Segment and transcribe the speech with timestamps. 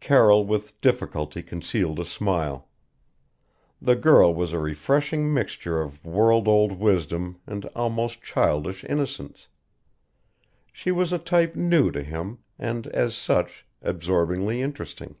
[0.00, 2.66] Carroll with difficulty concealed a smile.
[3.80, 9.46] The girl was a refreshing mixture of world old wisdom and almost childish innocence.
[10.72, 15.14] She was a type new to him, and, as such, absorbingly interesting.